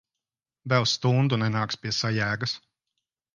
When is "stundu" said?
0.91-1.39